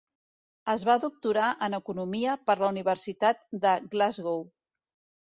Es 0.71 0.85
va 0.89 0.95
doctorar 1.03 1.51
en 1.67 1.79
economia 1.79 2.35
per 2.49 2.57
la 2.65 2.73
Universitat 2.75 3.47
de 3.67 3.79
Glasgow. 3.97 4.47